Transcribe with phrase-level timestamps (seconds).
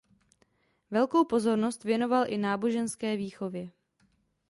[0.91, 3.71] Velkou pozornost věnoval i náboženské výchově.